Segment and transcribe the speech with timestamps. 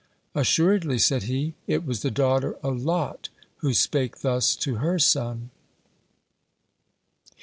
[0.33, 5.51] "Assuredly," said he, "it was the daughter of Lot who spake thus to her son."